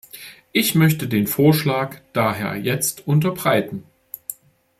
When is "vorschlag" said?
1.27-1.97